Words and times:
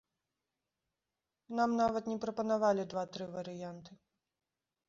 Нам 1.59 1.69
нават 1.81 2.09
не 2.13 2.17
прапанавалі 2.23 2.89
два-тры 2.95 3.25
варыянты. 3.37 3.91